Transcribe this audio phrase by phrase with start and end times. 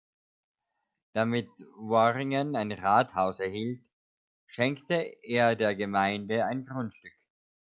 [1.13, 1.47] Damit
[1.77, 3.87] Worringen ein Rathaus erhielt,
[4.47, 7.13] schenkte er der Gemeinde ein Grundstück.